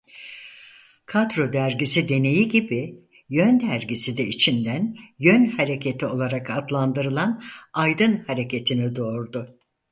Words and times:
Kadro 1.05 1.53
dergisi 1.53 2.09
deneyi 2.09 2.49
gibi 2.49 2.99
Yön 3.29 3.59
dergisi 3.59 4.17
de 4.17 4.25
içinden 4.27 4.97
"Yön 5.19 5.45
Hareketi" 5.45 6.05
olarak 6.05 6.49
adlandırılan 6.49 7.41
aydın 7.73 8.23
hareketini 8.27 8.95
doğurdu. 8.95 9.59